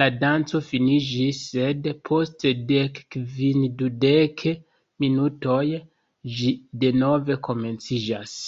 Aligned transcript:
La 0.00 0.06
danco 0.22 0.58
finiĝis, 0.64 1.38
sed 1.52 1.88
post 2.08 2.44
dekkvin-dudek 2.70 4.44
minutoj 5.06 5.62
ĝi 6.42 6.52
denove 6.84 7.40
komenciĝas. 7.50 8.38